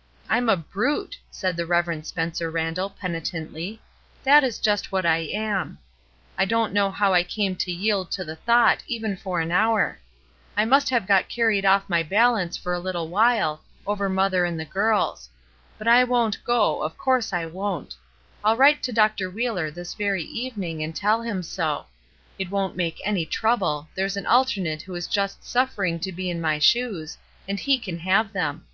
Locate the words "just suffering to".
25.06-26.10